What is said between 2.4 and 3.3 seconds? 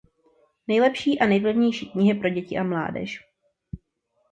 a mládež.